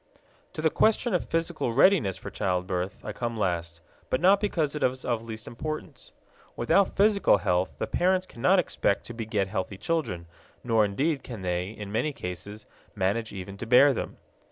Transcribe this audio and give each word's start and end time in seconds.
To 0.53 0.63
the 0.63 0.71
question 0.71 1.13
of 1.13 1.29
physical 1.29 1.73
readiness 1.73 2.17
for 2.17 2.31
childbirth 2.31 2.95
I 3.03 3.11
come 3.13 3.37
last, 3.37 3.81
but 4.09 4.19
not 4.19 4.39
because 4.39 4.73
it 4.75 4.81
is 4.81 5.05
of 5.05 5.21
least 5.21 5.45
importance. 5.45 6.11
Without 6.55 6.95
physical 6.97 7.37
health 7.37 7.75
the 7.77 7.85
parents 7.85 8.25
cannot 8.25 8.57
expect 8.57 9.05
to 9.05 9.13
beget 9.13 9.47
healthy 9.47 9.77
children, 9.77 10.25
nor 10.63 10.83
indeed 10.85 11.21
can 11.23 11.43
they, 11.43 11.69
in 11.69 11.91
many 11.91 12.13
cases, 12.13 12.65
manage 12.95 13.31
even 13.31 13.57
to 13.59 13.67
bear 13.67 13.93
them. 13.93 14.17